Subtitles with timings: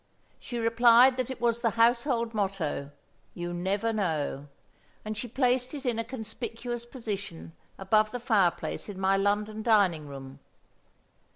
[0.39, 2.89] She replied that it was the household motto:
[3.35, 4.47] "You never know";
[5.05, 10.07] and she placed it in a conspicuous position above the fireplace in my London dining
[10.07, 10.39] room.